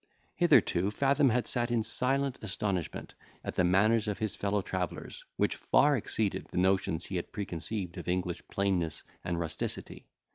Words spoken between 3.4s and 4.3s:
at the manners of